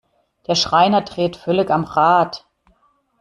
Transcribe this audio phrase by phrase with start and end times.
[0.47, 2.47] Der Schreiner dreht völlig am Rad.